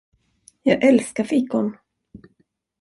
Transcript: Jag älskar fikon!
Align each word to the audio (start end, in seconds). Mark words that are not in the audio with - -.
Jag 0.63 0.83
älskar 0.83 1.23
fikon! 1.23 1.77